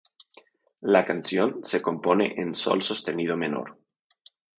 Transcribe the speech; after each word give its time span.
La 0.81 1.05
canción 1.05 1.59
se 1.63 1.79
compone 1.79 2.33
en 2.41 2.55
sol 2.55 2.81
sostenido 2.81 3.37
menor. 3.37 3.77